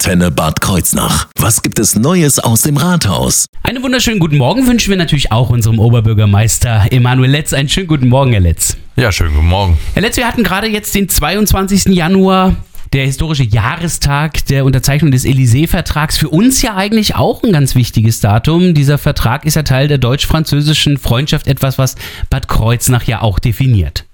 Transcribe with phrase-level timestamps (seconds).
[0.00, 1.26] Antenne Bad Kreuznach.
[1.38, 3.44] Was gibt es Neues aus dem Rathaus?
[3.62, 7.52] Einen wunderschönen guten Morgen wünschen wir natürlich auch unserem Oberbürgermeister Emanuel Letz.
[7.52, 8.78] Einen schönen guten Morgen, Herr Letz.
[8.96, 9.76] Ja, schönen guten Morgen.
[9.92, 11.94] Herr Letz, wir hatten gerade jetzt den 22.
[11.94, 12.56] Januar.
[12.94, 16.16] Der historische Jahrestag der Unterzeichnung des Élysée-Vertrags.
[16.16, 18.72] Für uns ja eigentlich auch ein ganz wichtiges Datum.
[18.72, 21.96] Dieser Vertrag ist ja Teil der deutsch-französischen Freundschaft, etwas, was
[22.30, 24.06] Bad Kreuznach ja auch definiert.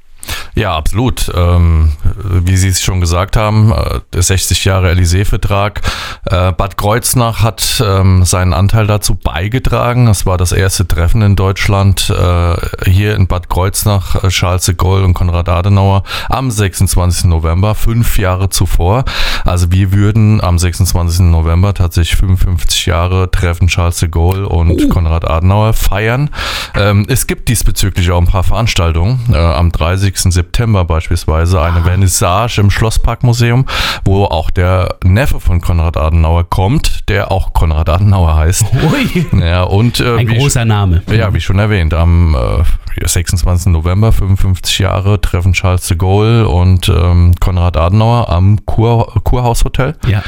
[0.57, 1.30] Ja, absolut.
[1.32, 1.93] Ähm,
[2.23, 5.80] wie Sie es schon gesagt haben, äh, der 60 Jahre Élysée-Vertrag.
[6.25, 10.07] Äh, Bad Kreuznach hat ähm, seinen Anteil dazu beigetragen.
[10.07, 12.57] Das war das erste Treffen in Deutschland äh,
[12.88, 17.27] hier in Bad Kreuznach, äh, Charles de Gaulle und Konrad Adenauer am 26.
[17.27, 19.05] November, fünf Jahre zuvor.
[19.45, 21.21] Also wir würden am 26.
[21.21, 24.88] November tatsächlich 55 Jahre Treffen Charles de Gaulle und uh.
[24.88, 26.30] Konrad Adenauer feiern.
[26.74, 29.21] Ähm, es gibt diesbezüglich auch ein paar Veranstaltungen.
[29.33, 30.16] Äh, am 30.
[30.33, 33.66] September beispielsweise eine Vernissage im Schlossparkmuseum,
[34.05, 38.65] wo auch der Neffe von Konrad Adenauer kommt, der auch Konrad Adenauer heißt.
[38.92, 39.27] Ui.
[39.41, 41.02] Ja, und, äh, Ein großer Name.
[41.10, 43.73] Ja, wie schon erwähnt, am äh, 26.
[43.73, 49.96] November, 55 Jahre, treffen Charles de Gaulle und ähm, Konrad Adenauer am Kur Kurhaushotel.
[50.07, 50.23] Ja.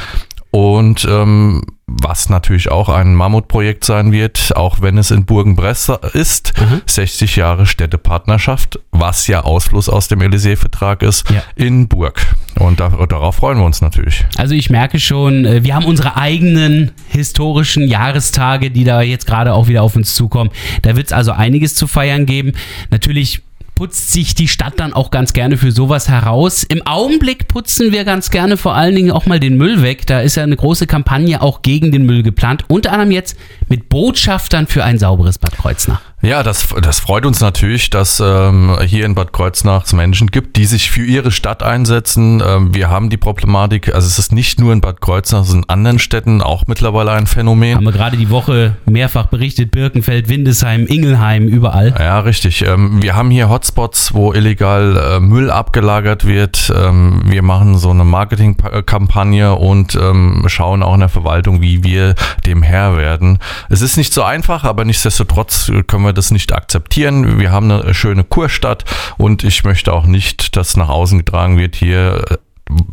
[0.51, 1.61] Und ähm,
[2.01, 6.53] was natürlich auch ein Mammutprojekt sein wird, auch wenn es in Burgenbress ist.
[6.59, 6.81] Mhm.
[6.85, 11.43] 60 Jahre Städtepartnerschaft, was ja Ausfluss aus dem Élysée-Vertrag ist, ja.
[11.55, 12.25] in Burg.
[12.59, 14.25] Und da, darauf freuen wir uns natürlich.
[14.37, 19.53] Also ich merke schon, äh, wir haben unsere eigenen historischen Jahrestage, die da jetzt gerade
[19.53, 20.51] auch wieder auf uns zukommen.
[20.81, 22.53] Da wird es also einiges zu feiern geben.
[22.91, 23.41] Natürlich
[23.79, 26.63] putzt sich die Stadt dann auch ganz gerne für sowas heraus.
[26.63, 30.05] Im Augenblick putzen wir ganz gerne vor allen Dingen auch mal den Müll weg.
[30.05, 32.65] Da ist ja eine große Kampagne auch gegen den Müll geplant.
[32.67, 33.37] Unter anderem jetzt
[33.69, 36.08] mit Botschaftern für ein sauberes Bad Kreuznach.
[36.21, 40.57] Ja, das, das freut uns natürlich, dass ähm, hier in Bad Kreuznach es Menschen gibt,
[40.57, 42.43] die sich für ihre Stadt einsetzen.
[42.45, 45.53] Ähm, wir haben die Problematik, also es ist nicht nur in Bad Kreuznach, es ist
[45.53, 47.77] in anderen Städten auch mittlerweile ein Phänomen.
[47.77, 51.95] Haben wir gerade die Woche mehrfach berichtet, Birkenfeld, Windesheim, Ingelheim, überall.
[51.97, 52.65] Ja, richtig.
[52.65, 56.71] Ähm, wir haben hier Hotspots, wo illegal äh, Müll abgelagert wird.
[56.75, 62.15] Ähm, wir machen so eine Marketingkampagne und ähm, schauen auch in der Verwaltung, wie wir
[62.45, 63.39] dem Herr werden.
[63.69, 67.39] Es ist nicht so einfach, aber nichtsdestotrotz können wir wir das nicht akzeptieren.
[67.39, 68.83] Wir haben eine schöne Kurstadt
[69.17, 72.37] und ich möchte auch nicht, dass nach außen getragen wird, hier äh,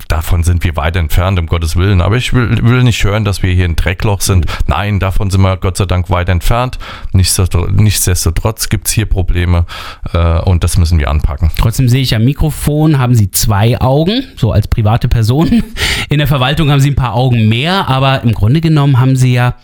[0.08, 2.00] davon sind wir weit entfernt, um Gottes Willen.
[2.00, 4.46] Aber ich will, will, nicht hören, dass wir hier ein Dreckloch sind.
[4.66, 6.78] Nein, davon sind wir Gott sei Dank weit entfernt.
[7.12, 9.66] Nichtsdestotrotz gibt es hier Probleme
[10.12, 11.50] äh, und das müssen wir anpacken.
[11.58, 15.62] Trotzdem sehe ich am Mikrofon, haben Sie zwei Augen, so als private Person.
[16.08, 19.34] In der Verwaltung haben Sie ein paar Augen mehr, aber im Grunde genommen haben Sie
[19.34, 19.56] ja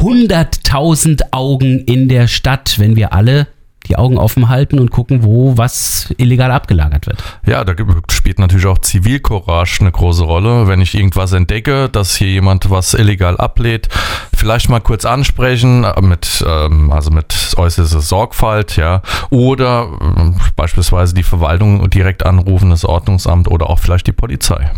[0.00, 3.46] 100.000 Augen in der Stadt, wenn wir alle
[3.88, 7.22] die Augen offen halten und gucken, wo was illegal abgelagert wird.
[7.46, 7.74] Ja, da
[8.10, 10.66] spielt natürlich auch Zivilcourage eine große Rolle.
[10.66, 13.88] Wenn ich irgendwas entdecke, dass hier jemand was illegal ablädt,
[14.34, 21.22] vielleicht mal kurz ansprechen mit, ähm, also mit äußerster Sorgfalt, ja, oder ähm, beispielsweise die
[21.22, 24.70] Verwaltung direkt anrufen, das Ordnungsamt oder auch vielleicht die Polizei.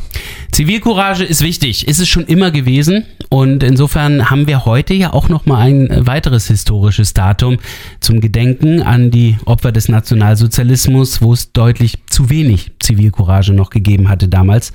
[0.58, 5.28] Zivilcourage ist wichtig, ist es schon immer gewesen und insofern haben wir heute ja auch
[5.28, 7.58] noch mal ein weiteres historisches Datum
[8.00, 14.08] zum Gedenken an die Opfer des Nationalsozialismus, wo es deutlich zu wenig Zivilcourage noch gegeben
[14.08, 14.72] hatte damals.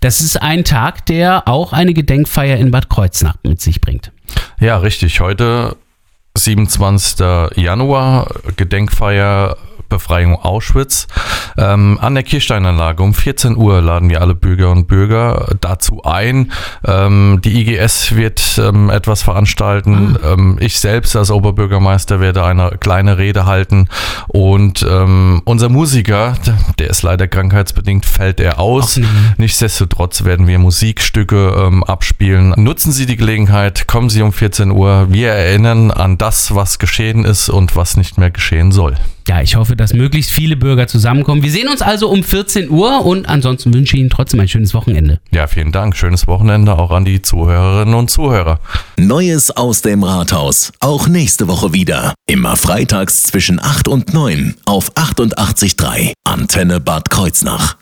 [0.00, 4.10] Das ist ein Tag, der auch eine Gedenkfeier in Bad Kreuznach mit sich bringt.
[4.60, 5.20] Ja, richtig.
[5.20, 5.76] Heute
[6.38, 7.18] 27.
[7.54, 9.58] Januar, Gedenkfeier
[9.88, 11.06] Befreiung Auschwitz.
[11.56, 16.52] Ähm, an der Kirchsteinanlage um 14 Uhr laden wir alle Bürger und Bürger dazu ein.
[16.86, 20.16] Ähm, die IGS wird ähm, etwas veranstalten.
[20.22, 20.32] Ah.
[20.32, 23.88] Ähm, ich selbst als Oberbürgermeister werde eine kleine Rede halten
[24.28, 26.34] und ähm, unser Musiker,
[26.78, 29.00] der ist leider krankheitsbedingt, fällt er aus.
[29.36, 32.54] Nichtsdestotrotz werden wir Musikstücke ähm, abspielen.
[32.56, 35.06] Nutzen Sie die Gelegenheit, kommen Sie um 14 Uhr.
[35.10, 38.96] Wir erinnern an das, was geschehen ist und was nicht mehr geschehen soll.
[39.28, 41.42] Ja, ich hoffe, dass möglichst viele Bürger zusammenkommen.
[41.42, 44.72] Wir sehen uns also um 14 Uhr und ansonsten wünsche ich Ihnen trotzdem ein schönes
[44.72, 45.20] Wochenende.
[45.30, 45.96] Ja, vielen Dank.
[45.96, 48.58] Schönes Wochenende auch an die Zuhörerinnen und Zuhörer.
[48.96, 50.72] Neues aus dem Rathaus.
[50.80, 52.14] Auch nächste Woche wieder.
[52.26, 57.74] Immer freitags zwischen 8 und 9 auf 88.3 Antenne Bad Kreuznach.